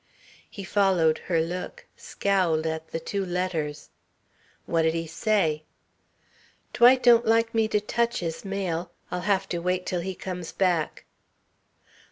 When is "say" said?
5.05-5.61